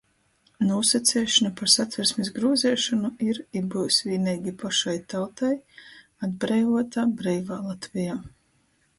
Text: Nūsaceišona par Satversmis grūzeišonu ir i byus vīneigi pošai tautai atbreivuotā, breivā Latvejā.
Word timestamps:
Nūsaceišona 0.67 1.49
par 1.57 1.69
Satversmis 1.73 2.31
grūzeišonu 2.37 3.11
ir 3.25 3.39
i 3.61 3.61
byus 3.73 3.97
vīneigi 4.07 4.53
pošai 4.63 4.95
tautai 5.13 5.51
atbreivuotā, 6.29 7.05
breivā 7.21 7.59
Latvejā. 7.67 8.17